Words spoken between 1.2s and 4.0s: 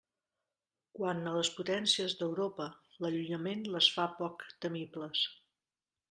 a les potències d'Europa, l'allunyament les